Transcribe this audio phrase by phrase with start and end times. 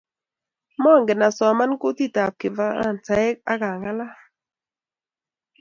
[0.83, 4.13] Mangen asoman kutitab kifaransaik ak angalal